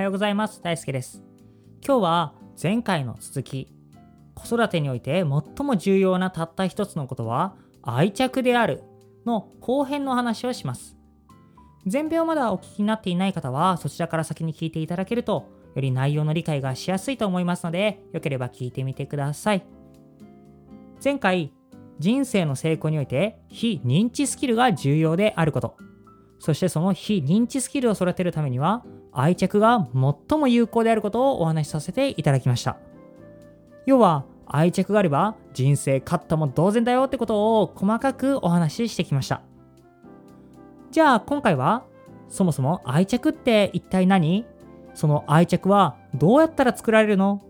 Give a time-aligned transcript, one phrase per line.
[0.00, 0.62] はようございます。
[0.62, 1.22] 大輔です。
[1.86, 3.68] 今日は前回の続き
[4.34, 5.26] 子育てにおいて
[5.56, 8.82] 最も重要なたった一つのことは愛着である
[9.26, 10.96] の後編の話をします。
[11.84, 19.66] 前編をまだお聞きになっていない方はそちらから先に聞いていただけるとより内容の理解がしやすいと思いますのでよければ聞いてみてください。
[21.04, 21.52] 前回
[21.98, 25.76] 人生の成功において非認知スキルが重要であること。
[26.40, 32.78] そしてその非認知スキルを育てるためには愛着が最も有効であることをお話しさせていただきました。
[33.86, 39.42] 要は愛着があれば人生勝ったも同然だよってことを細かくお話ししてきました。
[40.90, 41.84] じゃあ今回は
[42.28, 44.46] そもそも愛着って一体何？
[44.94, 47.42] その愛着はどうやったら作られるの？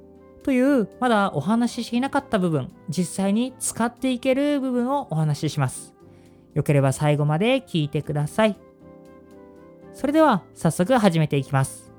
[0.43, 5.95] というまだお話ししていなかった部分実際に使っていける部分をお話しします。
[6.55, 8.57] よければ最後まで聞いてください。
[9.92, 11.92] それでは早速始めていきます。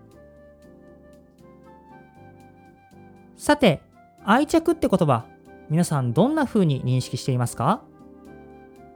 [3.38, 3.82] さて
[4.24, 5.26] 愛着って言葉
[5.70, 7.82] 皆さんどんな風に認識していますか？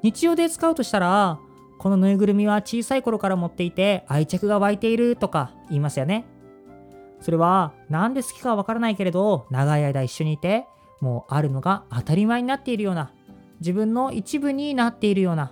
[0.03, 1.39] 日常で使うとしたら
[1.79, 6.25] このぬいぐるみは小さい頃から持っていて愛着が湧いているとか言いますよね。
[7.21, 10.65] それは何で好きかわからないけれど長い間一緒にいて
[11.01, 13.11] もうあるのが当たり前になっているような
[13.59, 15.51] 自分の一部になっているような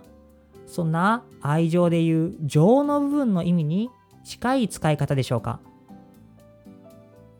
[0.73, 3.91] そんな愛情でいう情の部分の意味に
[4.23, 5.59] 近い使い方でしょうか？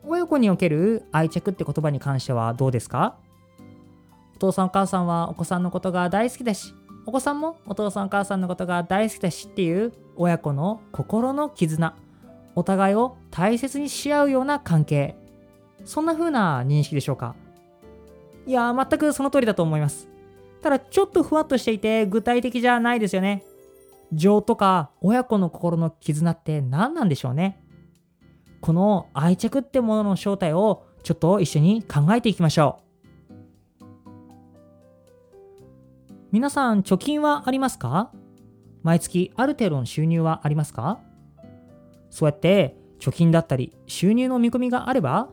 [0.06, 3.16] 親子における愛着って言葉に関してはどうですか？
[4.36, 6.74] お父さんお母さんはお子さんのことが大好きだし
[7.06, 11.96] お子さんもお父さんお母さんのことが大好きだしっていう親子の心の絆
[12.54, 15.16] お互いを大切にし合うような関係。
[15.84, 17.34] そんな風な認識でしょうか？
[18.46, 20.08] いや全くその通りだと思います。
[20.64, 23.44] ただちょっとふわっとしていて具体的じゃないですよね。
[24.14, 27.62] 情とか親子の心の絆って何なんでしょうね。
[28.62, 33.84] この愛着ってものの正体をちょっと一緒に考えていきましょう。
[36.32, 38.10] 皆さん貯金はありますか？
[38.82, 40.98] 毎月ある程度の収入はありますか？
[42.08, 45.28] そうやって貯金だったり収入の見込みがあれば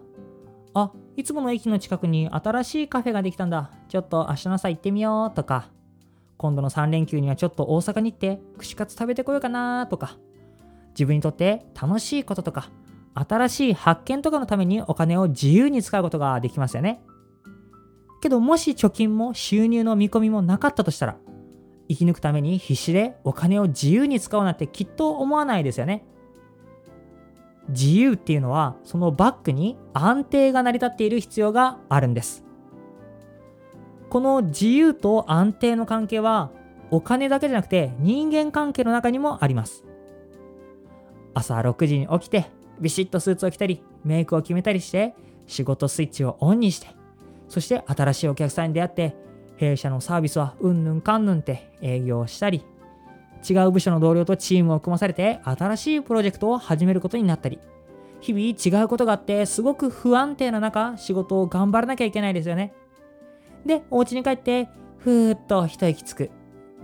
[0.73, 3.69] あいつもの駅の近くに新しいカフェができたんだ。
[3.89, 5.69] ちょっと明日の朝行ってみようとか。
[6.37, 10.17] 今度の3連休にはちょっと大阪に行って串カツ食べてこようかなとか。
[10.95, 12.71] 自分にとって楽しいこととか
[13.13, 17.03] 新しい発見とかのためにお金を自由に使うことができますよね。
[18.19, 21.17] けどもし貯金も収入の見込みもなかったとしたら
[21.87, 26.03] 生き抜くために必死でお金を自由に使おうなんてきっと思わないですよね。
[27.71, 32.45] 自由っていうのはそのバックに安定が成り立っている必要があるんです。
[34.09, 36.51] この自由と安定の関係は
[36.89, 39.85] お金だけじゃなくて人間関係の中にもあります。
[41.33, 42.47] 朝6時に起きて
[42.79, 45.15] ビシッとスーツを着たりメイクを決めたりして
[45.47, 46.87] 仕事スイッチをオンにして
[47.47, 49.15] そして新しいお客さんに出会って
[49.57, 52.65] 弊社のサービスはうんぬんかんぬんって営業したり
[53.47, 57.59] 違う部署の同僚とチームを組まされて新しいプロジェクトを始めることになったり
[58.22, 62.74] 日々違うことがあってすごく不安定な中仕事を頑張らなきゃいけないですよね。
[63.66, 64.69] でお家に帰って
[65.00, 66.29] ふーっと一息つく。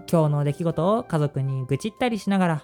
[0.10, 2.64] 今日の出来事を家族に愚痴ったりしながら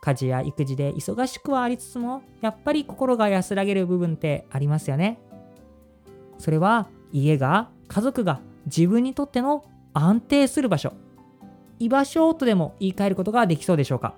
[0.00, 5.20] 家事や育児で忙しくはありつつもやっぱり心が安らげる部分ってありますよね。
[6.38, 10.94] それは家が家族が自分にとっての安定する場所。
[11.80, 14.14] 居場所とでも言い換えることができそうでしょうか？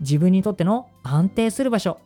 [0.00, 1.98] 自分にとっての安定する場所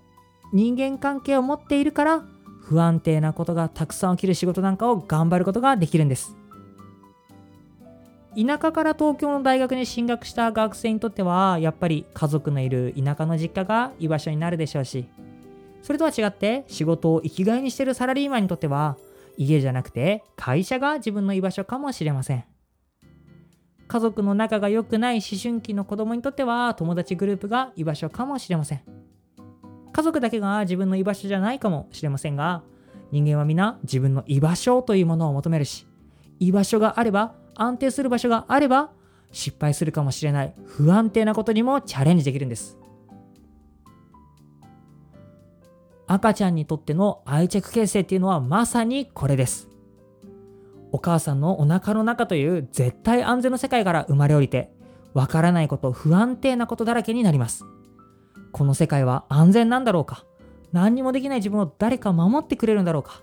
[0.52, 2.24] 人間関係を持っているから
[2.62, 6.36] 不安定なことがたくさん起きる仕事なんかを頑張ることができるんです。
[8.36, 15.08] 田舎から東京の大学に進学した学生にとってはやっぱり家族のいる田舎の実家が居場所になるでしょうし
[15.80, 18.98] それとは違って仕事を生きがいにしてるサラリーマンにとっては
[19.38, 22.44] 家じゃなくて会社が自分の居場所かもしれません。
[23.88, 28.82] 家族の仲が良くない思春期の子供にとっては友達グループが居場所かもしれません。
[29.92, 32.62] 家族だけが自分の居場所じゃないかもしれませんが、
[33.12, 35.86] 人間は皆自分の居場所というものを求めるし、
[36.38, 38.90] 居場所があれば、安定する場所があれば、
[39.32, 42.78] 失敗するかもしれない不安定なことにもチャレンジできるんです。
[46.06, 49.68] 赤ちゃんにとっての愛着形成っていうのはまさにこれです。
[50.92, 54.70] お母さんのお腹の中という絶対安全の世界から生まれ降りて、
[55.14, 57.64] わからないこと、不安定なことだらけになります。
[58.52, 60.24] この世界は安全なんだろうか？
[60.72, 63.20] 何にもできない自分を誰か守ってくれるんだろうか？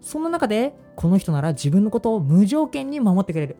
[0.00, 3.56] そんな中で、この人なら自分のことを無条件に守ってくれる。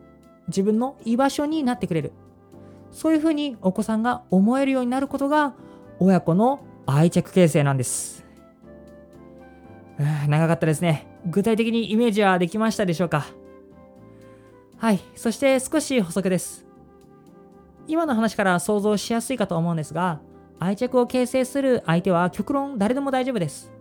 [0.49, 2.13] 自分の居場所になってくれる。
[2.91, 5.55] そういうふうにお子さんが思えるようになることが、
[6.01, 8.22] 親子の愛着形成なんです
[9.99, 11.07] 長かったですね。
[11.27, 13.27] 具体的にイメージはできましたでしょうか？
[14.79, 16.67] はいそして少し補足です。
[17.87, 20.21] 今の話から想像しやすいかと思うんですが
[20.59, 23.73] 愛着を形成する相手は極論誰でも大丈夫です。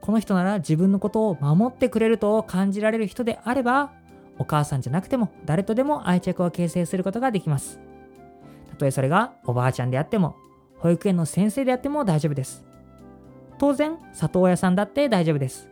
[0.00, 3.92] この人なら自分のことを守ってくれると感じられる人であれば
[4.38, 7.78] お母さんじゃなくても誰とでも愛着を形成することができます。
[8.70, 10.36] たとえそれがおばあちゃんであっても
[10.78, 12.64] 保育園の先生であっても大丈夫です。
[13.60, 15.68] 当然里親さんだって大丈夫です。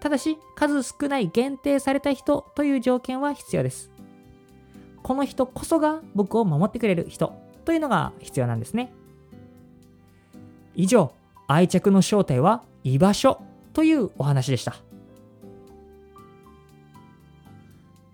[0.00, 3.92] ただし数少ない限定された人という条件は必要です。
[5.04, 7.32] この人こそが僕を守ってくれる人
[7.64, 8.92] というのが必要なんですね。
[10.74, 11.14] 以上
[11.46, 13.40] 愛着の正体は居場所
[13.72, 14.74] というお話でした。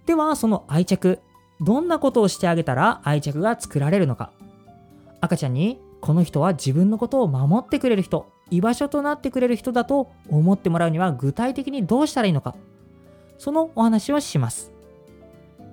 [0.05, 1.21] ではその愛着
[1.63, 4.33] どんなことをしてあげたら愛着が作られるのか。
[5.23, 12.55] 赤ちゃんにこの人は自分のことを守ってくれる人居場所となってくれる人だと思ってもらうには具体的にどうしたらいいのか。
[13.39, 14.73] そのお話をします。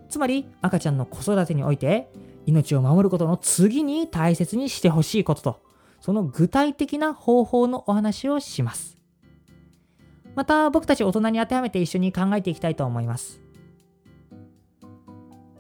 [0.10, 2.10] つまり赤ちゃんの子育てにおいて
[2.45, 5.62] 命を守ることの次に大切にしてほしいことと
[6.00, 8.98] その具体的な方法のお話をします。
[10.36, 13.42] また僕たち大人に当てはめて一緒に考えていきたいと思います。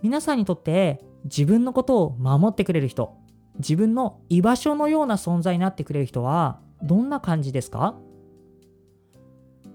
[0.01, 3.17] 皆さんにとって自分のことを守ってくれる人
[3.57, 7.95] 自分の居場所のような存在になってくれる人はどんな感じですか？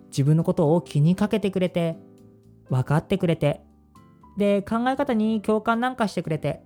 [0.09, 1.97] 自分のことを気にかけてくれて
[2.69, 3.61] 分かってくれて
[4.37, 6.63] で考え方に共感なんかしてくれて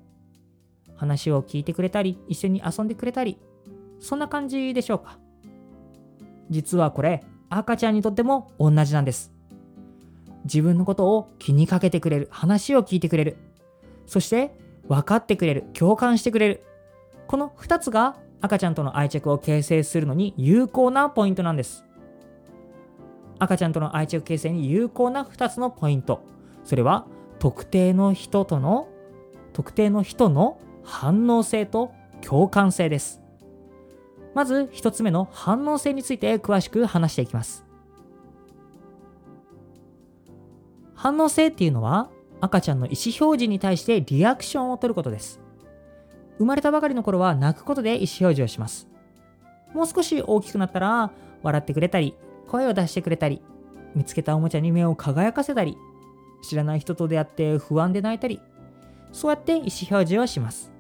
[0.97, 3.39] 話を聞いてくれたり一緒に遊んでくれたり
[4.01, 5.19] そんな感じでしょうか？
[6.51, 9.33] 実はこれ赤ちゃんにとっても同じなんです。
[10.45, 13.39] 自分のことを気にかけてくれる話を聞いてくれる
[14.07, 14.55] そして
[14.89, 16.65] 分かってくれる共感してくれる
[17.27, 21.87] この2つが赤ちゃんとの愛着を形成するのに有効なポイントなんです。
[23.39, 26.21] 赤ちゃんとの愛着形成に有効な2つのポイント。
[26.63, 27.07] それは
[27.39, 28.91] 特定の人との
[29.55, 33.23] 特定の人の反応性と共感性です。
[34.35, 37.65] まず1つ目の反応性について詳しく話していきます。
[40.95, 42.11] 反応性っていうのは
[42.43, 45.41] 赤ちゃんの意思表示に対してリアクションを取ることです。
[46.39, 48.89] 生まれたばかりの頃は泣くことで意思表示をします。
[49.73, 51.11] もう少し大きくなったら
[51.43, 52.15] 笑ってくれたり、
[52.49, 53.43] 声を出してくれたり、
[53.95, 55.77] 見つけたおもちゃに目を輝かせたり、
[56.43, 58.41] 知らない人と出会って不安で泣いたり、
[59.13, 60.73] そうやって意思表示をします。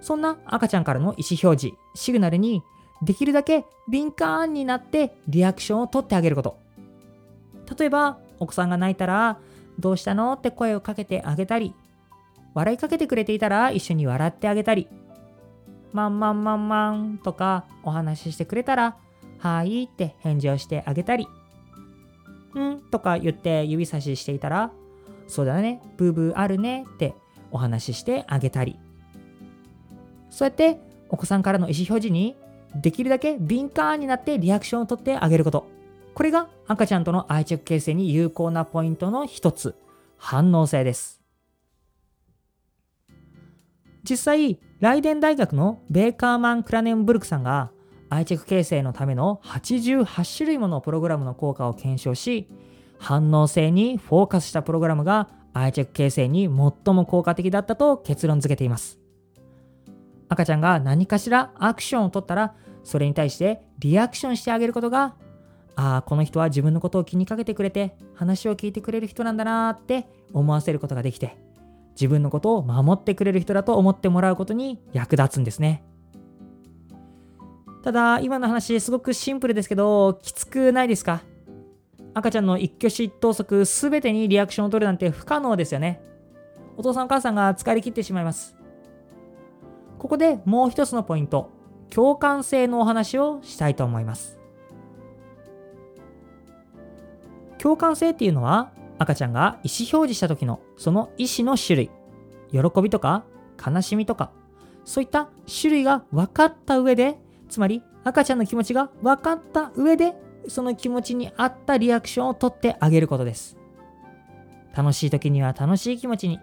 [0.00, 2.62] そんな赤ちゃんからの意思表示、シグナルに
[3.02, 6.58] できるだけ敏感になってリアクションを取ってあげること。
[7.78, 9.38] 例えば、奥さんが泣いたら、
[9.78, 10.32] どうしたの？
[10.34, 11.74] って声をかけてあげたり、
[12.54, 14.88] 笑いかけてくれていたら一緒に笑ってあげたり、
[15.92, 18.96] まんまんまんまんとかお話ししてくれたら、
[19.38, 21.26] はいって返事をしてあげたり、
[22.58, 24.70] んとか言って指差ししていたら、
[25.26, 27.14] そうだね、ブーブーあるねって
[27.50, 28.78] お話ししてあげたり。
[30.30, 32.36] そうやってお子さんからの意思表示に
[32.74, 35.66] できるだけ敏感になってリアクションをとってあげること。
[36.14, 39.74] これが赤ちゃんとの愛着形成に有効なポイントの一つ、
[40.18, 41.21] 反応性です。
[44.02, 47.70] 実際、ライデン大学のベーカーマン・クラネンブルクさんが
[48.08, 52.48] 愛着形成のための88種類ものプログラムの効果を検証し、
[52.98, 58.98] 反応性にフォーカスしたプログラムが愛着形成に最も効果的だったと結論付けています。
[60.28, 62.54] 赤ちゃんが何かしらアクションを取ったら、
[62.84, 65.14] それに対してリアクションしてあげることが、
[65.74, 71.36] ああ、この人は自分のことを気にかけてくれて、話を聞いてくれる人なんだなーって思わせることができて、
[71.92, 75.84] 自分のことを守ってくれる人だと思ってもらうことに役立つんですね。
[77.82, 81.22] ただ、今の話すごくシンプルですけど、きつくないですか？
[82.14, 86.02] 赤ちゃんの一挙手一投足すべてにリアクションを取るなんて不可能ですよね。
[86.76, 88.56] お父さんお母さんが疲れ切ってしまいます。
[89.98, 91.50] ここでもう一つのポイント、
[91.90, 94.38] 共感性のお話をしたいと思います。
[97.58, 98.71] 共感性っていうのは
[99.02, 101.90] 赤ちゃんが意思表示した時のその意思の種類
[102.50, 103.24] 喜びとか
[103.64, 104.32] 悲しみとか
[104.84, 105.28] そういった
[105.60, 107.18] 種類が分かった上で
[107.48, 110.14] つまり赤ちゃんの気持ちが分かった上で
[110.48, 113.56] その気持ちに合ったリアクションをとってあげることです。
[114.74, 116.40] 楽しい時には楽しい気持ちに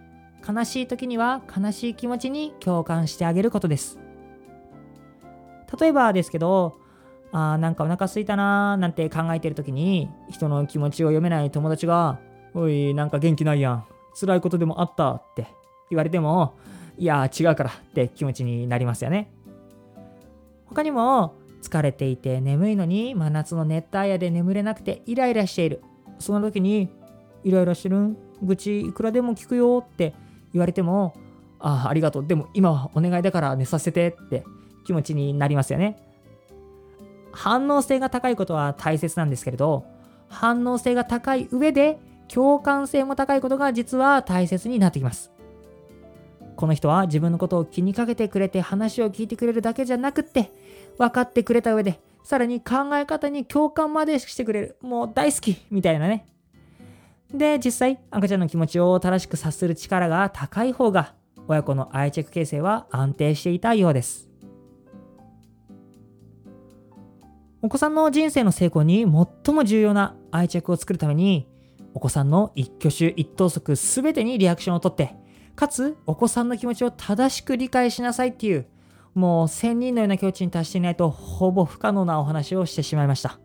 [0.48, 4.00] 悲しい時には悲しい気持ちに共感してあげることです。
[5.80, 6.78] 例えばですけど
[7.32, 12.20] あーなんかお腹すいたなーなんて考えてる時に人の気持ちを読めない友達が
[12.54, 13.86] おい、なんか元気ないやん。
[14.20, 15.48] 辛いことでもあったって
[15.90, 16.56] 言われても、
[16.98, 19.32] いや、違うからって気持ちになりますよね。
[20.66, 25.82] 他にも、疲れていて眠いのに真夏の熱帯夜で眠れなくてイライラしている。
[26.18, 26.90] その時に、
[27.44, 28.18] イライラしてるん？
[28.42, 30.14] 愚痴いくらでも聞くよって
[30.54, 31.14] 言われても、
[31.60, 32.26] ああ、ありがとう。
[32.26, 34.44] でも今はお願いだから寝させてって
[34.86, 35.98] 気持ちになりますよね。
[37.32, 39.86] 反応性が高いことは大切なんですけれど、
[40.30, 42.00] 反応性が高い上で
[42.34, 45.32] 共感性も高いことが実は大切になってきます。
[46.56, 50.52] この人は自分のことを気にかけてくれて話を聞いてくれるだけじゃなくって
[50.98, 54.78] 分かってくれた上でさらに考え方に共感までしてくれる。
[54.82, 56.26] もう大好きみたいなね。
[57.34, 61.14] で実際赤ちゃんの気持ちを正しく察する力が高い方が
[61.48, 64.30] 親子の愛着形成は安定していたようです。
[67.62, 69.06] お子さんの人生の成功に
[69.46, 71.48] 最も重要な愛着を作るために
[72.00, 75.18] お子さんの一挙手一投足全てにリアクションをとって
[75.58, 78.68] かつお子さんの気持ちを正しく理解しなさいっていう
[79.14, 83.38] もう仙人のような境地に達していないとほぼ不可能なお話をしてしまいました。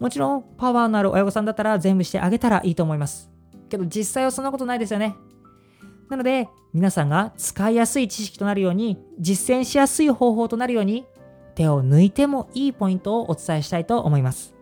[0.00, 3.30] もちろんパワーのある親御さんだったら全部してあげたらいいと思います。
[3.68, 5.14] けど実際はそんなことないですよね。
[6.10, 11.06] なので皆さんが使いやすい知識となるように実践しやすい方法となるように
[11.54, 14.52] 手を抜いてもいいポイントをお伝えしたいと思います。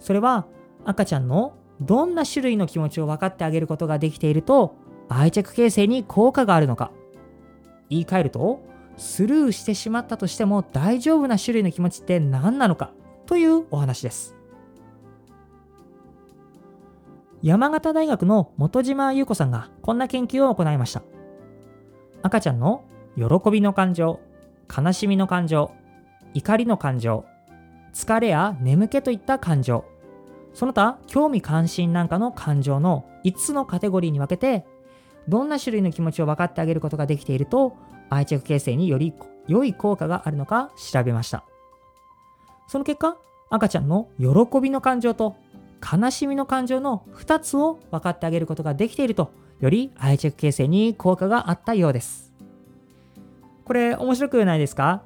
[0.00, 0.46] それは
[0.84, 4.76] 赤ちゃんのどんな種類の気持ちを分かってあげることができていると
[5.08, 6.90] 愛着形成に効果があるのか。
[7.90, 8.60] 言い換えると
[8.96, 12.92] スルーしてしまったとしても大丈夫な種類の気持ちって何なのか
[13.26, 14.36] というお話です。
[17.42, 21.02] 山形大学の本島優子さんがこんな研究を行いました。
[22.22, 22.84] 赤ちゃんの
[23.16, 24.20] 喜びの感情
[24.74, 25.70] 悲しみの感情
[26.32, 27.26] 怒りの感情
[27.92, 29.84] 疲れや眠気といった感情。
[30.54, 34.64] その他、興味関心なんかの感情の5つのカテゴリーに分けて、
[35.28, 37.76] どんな種類の気持ちを分かってあげることができていると、
[38.08, 39.12] 愛着形成により
[39.48, 41.44] 良い効果があるのか調べました。
[42.68, 43.16] その結果、
[43.50, 45.36] 赤ちゃんの喜びの感情と
[45.80, 52.32] 悲しみの感情の2つを分かってあげることができていると、より愛着形成に効果があったようです。
[53.64, 55.02] これ面白くないですか？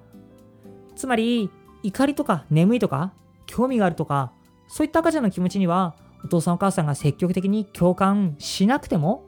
[0.94, 1.50] つまり、
[1.82, 3.12] 怒りとか眠いとか、
[3.46, 4.32] 興味があるとか、
[4.68, 9.24] そういった赤ちゃんの気持ちにはお父さんお母さんが積極的に共感しなくても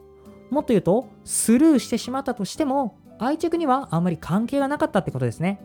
[0.50, 5.61] もっと言うとスルーしてしまったとしても愛着にはあんまり関係がなかったってことですね。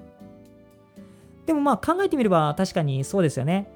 [1.45, 3.71] でもまあ考えてみれば確かにそうですよね。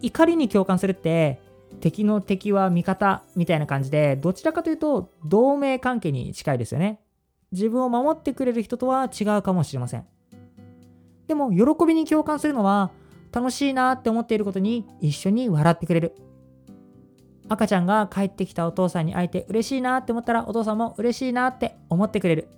[0.00, 1.40] 怒りに共感するって
[1.80, 7.00] 敵の敵は味方みたいな感じでどちらかというと同盟関係に近いですよね。
[7.52, 10.06] 自分を守ってくれる人とは違うかもしれません。
[11.26, 12.90] でも喜びに共感するのは
[13.36, 16.14] 楽しいなって思っていることに一緒に笑ってくれる。
[17.50, 22.48] 赤ちゃんが帰ってきたお父さんに会えて嬉しいなって思ったらお父さんも嬉しいなって思ってくれる。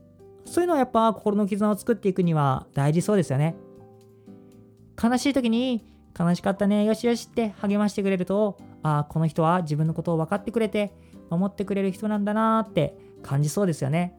[0.44, 3.56] そういうのはやっぱ心の絆を作っていくには大事そうですよね。
[5.02, 5.84] 悲しい時に
[6.16, 10.92] 悲しかったね、よしよしって励ましてくれると、ああ、この人は自分のことを分かってくれて
[11.28, 14.17] 守ってくれる人なんだなって感じそうですよね。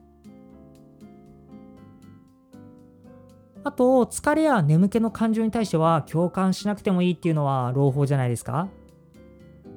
[3.63, 8.69] あと、疲れや眠気の感情に対しては共感しなくてもいいっていうのは朗報じゃないですか？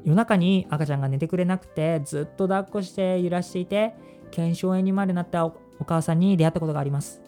[0.04, 3.94] 夜中に赤ちゃんが寝てくれなくてずっと抱っこして揺らしていて
[4.32, 5.54] 腱鞘炎にまでなったお
[5.86, 7.22] 母さんに出会ったことがあります。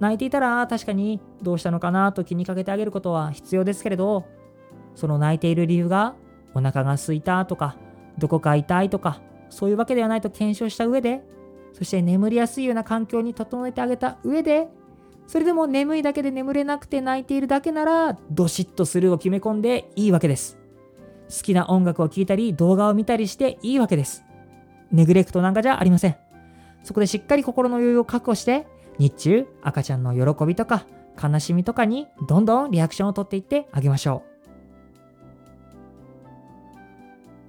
[0.00, 4.24] 泣いていたら確かにどうしたのかなと気にかけてあげることは必要ですけれど
[4.96, 6.16] その泣いている理由が
[6.54, 7.76] お腹が空いたとか
[8.18, 11.22] どこか痛いとかそういうわけではないと検証した上で
[11.72, 14.68] そして眠りやすいような環境に整えてあげた上で
[15.32, 20.58] それでも眠いだけで眠れなくて泣いているだけなら、ドシッとするを決め込んでいいわけです。
[21.30, 24.24] 好きな音楽を聴いたり、動画を見たりしていいわけです。
[24.90, 26.16] ネグレクトなんかじゃありません。
[26.84, 28.66] そこでしっかり心の余裕を確保して、
[28.98, 30.84] 日中、赤ちゃんの喜びとか、
[31.18, 34.32] 悲しみとかにどんどんリアクションをとっていってあげましょう。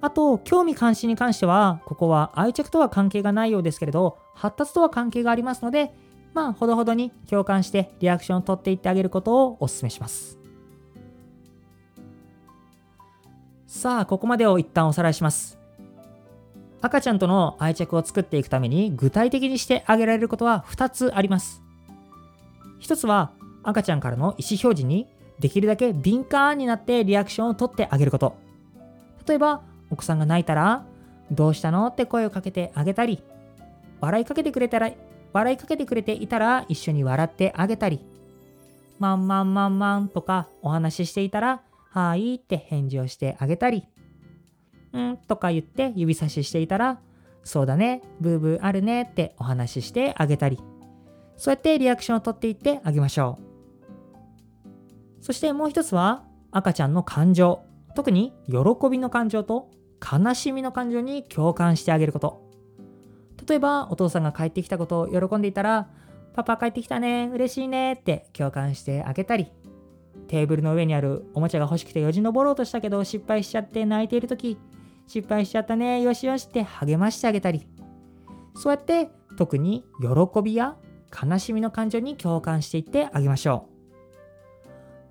[0.00, 5.92] あと、興味関心に関しては、ここは愛着とは関係がないようですけれど、発達とは関係がありますので、
[6.34, 10.38] まあ、ほどほどに共感してリアクションを取っていってあげることをお勧めします。
[13.66, 15.58] さあ、ここまでを一旦おさらいします。
[16.80, 21.62] 赤ちゃんとの愛着を作っていくために具体的にしてあげられることは2つあります。
[22.80, 28.36] 1つは赤ちゃんからの意思表示にできるだけ敏感になってリアクションを取ってあげること。
[29.26, 30.84] 例えば、お子さんが泣いたら、
[31.30, 33.22] どうしたのって声をかけてあげたり、
[34.00, 34.90] 笑いかけてくれたら
[35.34, 38.00] 笑いかけてくれていたら一緒に笑ってあげたり、
[39.00, 43.84] まんまんまんまんとかお話ししていたら、はいって返事をしてあげたり、
[44.96, 47.00] んとか言って指差ししていたら、
[47.42, 50.60] そうだね、ブーブーあるねってお話ししてあげたり、
[51.36, 53.38] そうやってリアクションをとっていってあげましょ
[55.20, 55.24] う。
[55.24, 57.64] そしてもう一つは赤ちゃんの感情、
[57.96, 58.56] 特に喜
[58.88, 59.68] びの感情と
[60.00, 62.43] 悲しみの感情に共感してあげること。
[63.46, 65.88] 例えばお父さんが帰ってきたことを喜んでいたら、
[66.34, 69.52] パパ帰ってきたね、嬉しいねって共感してあげたり、
[70.28, 74.58] テーブルの上にあるおもちゃが欲しくてよじ登ろうとしたけど失敗しちゃって泣いている時
[75.06, 77.66] 失敗しちゃったねよしよしって励ましてあげたり
[78.56, 80.76] そうやって特に喜びや
[81.22, 83.74] 悲しみの感情に共感していってあげましょう。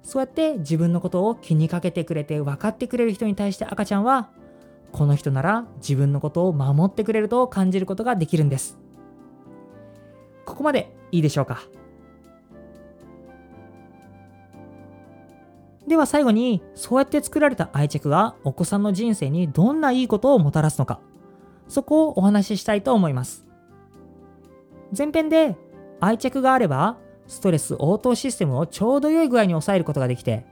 [0.05, 4.31] そうやって自分のことを気にかけてくれて分かってくれる人に対して赤ちゃんは
[4.93, 8.77] この人なら自分のことを守ってくれると感じることができるんです。
[10.45, 11.63] ここまでいいでしょうか？
[15.87, 21.01] では最後に、そうやって作られた愛着がお子さんの人生にどんないいことをもたらすのか、
[21.67, 23.45] そこをお話ししたいと思います。
[24.97, 25.57] 前編で
[25.99, 26.97] 愛着があれば、
[27.27, 30.45] ストレス応答システムをちょうど良い具合に抑えることができて、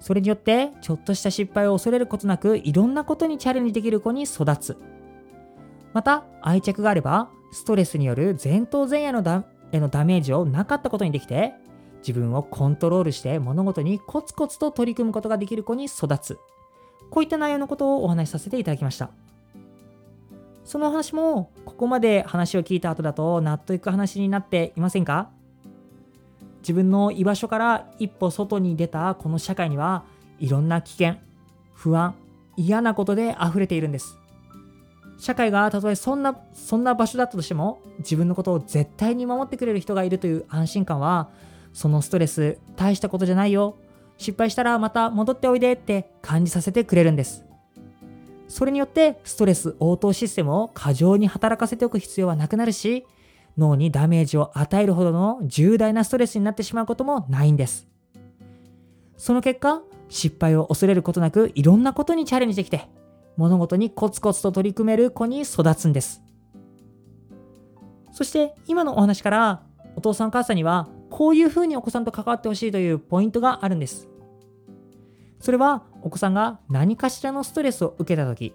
[0.00, 4.76] それによってちょっとした失敗を恐れることなくいろんなことにチャレンジできる子に育つ。
[5.92, 11.54] また愛着があればストレスによる前頭前野のダへのダメージをなかったことにできて
[11.98, 16.38] 自分をコントロールして物事にコツコツと取り組むことができる子に育つ。
[17.10, 19.10] こういった内容のことをお話しさせていただきました。
[20.64, 25.30] その話もここまで話を聞いた後だと納得いく話になっていませんか？
[26.68, 30.04] 自分の居場所から一歩外に出たこの社会には
[30.38, 31.14] いろんな危険、
[31.72, 32.14] 不安、
[32.58, 34.18] 嫌なことで溢れているんです。
[35.18, 41.30] 社会がたとえそんな、そんな場所だったとしても自分のことを絶対に守ってくれる人がいるという安心感は
[41.72, 43.76] そのストレス大したことじゃないよ
[44.18, 47.44] 失敗したらまた戻っておいでって感じさせてくれるんです
[48.46, 53.04] それによってストレス応答システムを過剰に働かせておく必要はなくなるし
[53.58, 57.88] 脳にダメージを与えるほどの重大なストレスになってしまうこともないんです
[59.16, 62.88] その結果失敗を恐れることなくいろんなことにチャレンジできて
[63.36, 66.22] 物事にコツコツと取り組める子に育つんです
[68.12, 69.62] そして今のお話から
[69.96, 74.08] お父さんお母さんにはこういうふうにお子さんと関わってほしいというポイントがあるんです。
[75.40, 78.54] それはお子さんが何かしらのストレスを受けた時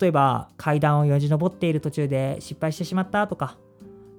[0.00, 3.56] 例えば階段をよじ登っている途中で失敗してしまったとか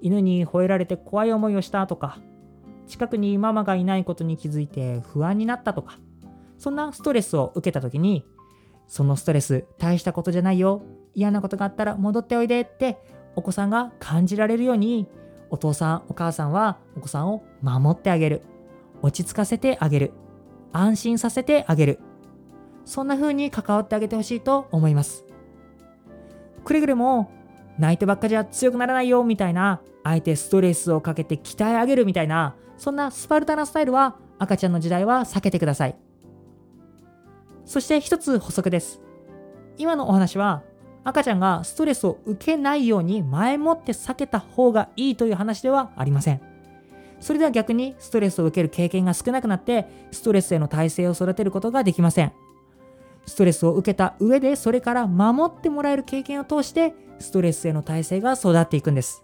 [0.03, 2.19] 犬に吠えられて怖い思いをしたとか
[2.87, 5.97] 近くにママがいないことに気づいて不安になったとか
[6.59, 8.25] そんなストレスを受けた時に
[8.87, 10.83] そのストレス大したことじゃないよ
[11.15, 12.97] 嫌なことがあったら戻っておいでって
[13.35, 15.07] お子さんが感じられるように
[15.53, 18.41] お父さんお母さんはお子さんを守ってあげる。
[19.03, 20.11] 落ち着かせてあげる。
[20.71, 21.99] 安心させてあげる。
[22.85, 25.25] そんな風に関わってあげてほしいと思います。
[26.63, 27.29] くれぐれも
[27.77, 35.95] 泣いてばっかじゃ強くならないよみたいなあえてストレスをかけて鍛え上げるみたいなそんなスパルタなスタイルは赤ちゃんの時代は避けてください
[37.65, 39.01] そして一つ補足です
[39.77, 40.63] 今のお話は
[41.05, 46.41] 赤ちゃんがストレスを受けないように前もって避けた方がいいという話ではありません。
[47.19, 52.33] それでは逆にストレスを受ける経験が少なくなってストレスへの耐性を育てることができません。
[53.25, 59.23] ストレスを受けた上でそれから守ってもらえる経験を通してストレスへの耐性が育っていくんです。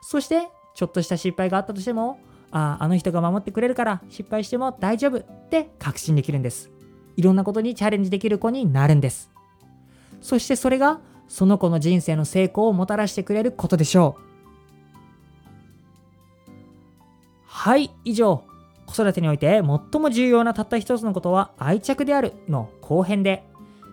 [0.00, 6.70] そしてちょっとした失敗があったとしてもああ、あの人が守ってくれるから失敗しても大丈夫って確信できるんです。
[7.16, 9.30] いろんなことにチャレンジできる子になるんです。
[10.20, 14.22] そしてそれがその子の人生の成功をもたらしてくれることでしょう。
[17.46, 18.42] はい、以上。
[18.86, 23.44] 子育てにおいて最も重要なたった一つのことは愛着であるの後編で、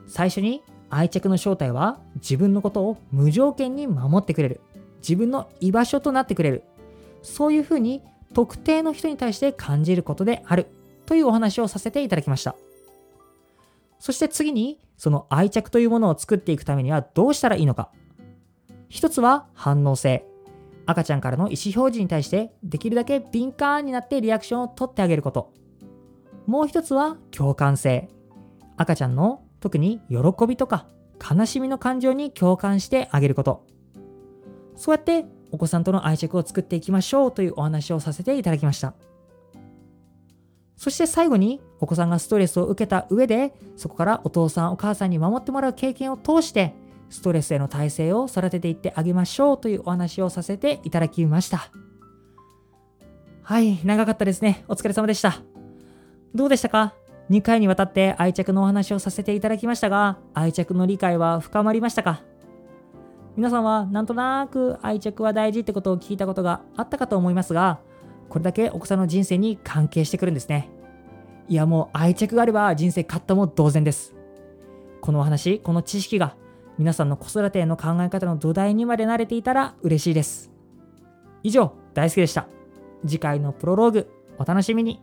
[0.07, 4.61] 最初に愛着の正体は自分のことを無条件に守ってくれる。
[4.99, 6.63] 自分の居場所となってくれる。
[7.21, 8.01] そういうふうに
[8.33, 10.67] 特定の人に対して感じることである
[11.05, 12.55] というお話をさせていただきました。
[13.99, 17.91] そして次にその愛着というものを作っていくためにはどうしたらいいのか。
[18.89, 20.25] 一つは反応性。
[20.85, 25.51] 赤ちゃんからの意思表示に対してできるだけ敏感になってリアクションを取ってあげること。
[26.45, 28.09] もう一つは共感性。
[28.77, 30.87] 赤ちゃんの特に喜びとか
[31.19, 33.65] 悲しみの感情に共感してあげること。
[34.77, 38.93] そうやってお子さんとの愛着を作っていきましょうというお話をさせていただきました。
[40.77, 46.75] そして最後にお子さんがストレスを受けた上でそこからお父さんお母さんに守ってもらう経験を通して
[47.09, 51.71] ストレスへの耐性を育てていってあげましょうというお話をさせていただきました。
[53.41, 54.65] はい長かったですね。
[54.67, 55.41] お疲れ様でした。
[56.35, 56.93] どうでしたか
[57.31, 62.21] ？2回にわたって愛着のお話をさせていただきましたが愛着の理解は深まりましたか？
[63.37, 67.79] 皆さんはなんとなく愛着は大事ってことを聞いたことがあったかと思いますが
[68.29, 70.69] これだけお子さんの人生に関係してくるんですね。
[71.47, 74.15] いやもう愛着があれば人生勝ったも同然です。
[75.01, 76.35] このお話この知識が
[76.79, 80.51] 皆さんの子育ての考え方の土台にまで慣れていたら嬉しいです。
[81.43, 82.47] 以上大好きでした。
[83.05, 84.99] 次回のプロローグお楽しみに。